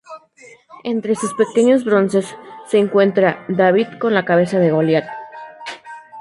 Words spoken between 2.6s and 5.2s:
se encuentra "David con la cabeza de Goliat".